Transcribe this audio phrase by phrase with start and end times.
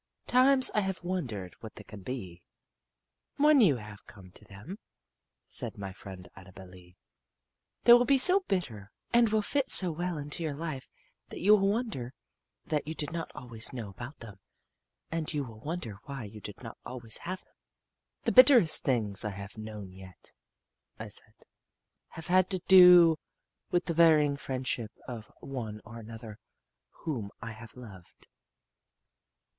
[0.25, 2.41] Times I have wondered what they can be.
[3.35, 4.79] "When you have come to them,"
[5.47, 6.97] said my friend Annabel Lee,
[7.83, 10.89] "they will be so bitter and will fit so well into your life
[11.27, 12.15] that you will wonder
[12.65, 14.39] that you did not always know about them,
[15.11, 17.53] and you will wonder why you did not always have them."
[18.23, 20.31] "The bitterest things I have known yet,"
[20.97, 21.35] I said,
[22.07, 23.19] "have had to do
[23.69, 26.39] with the varying friendship of one or another
[27.05, 28.27] whom I have loved."